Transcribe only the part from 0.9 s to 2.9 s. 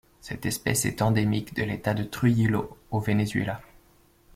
endémique de l'État de Trujillo